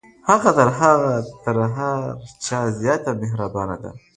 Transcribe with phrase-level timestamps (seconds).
[0.29, 0.49] هغه
[1.53, 2.01] تر هر
[2.45, 3.91] چا زیاته مهربانه ده.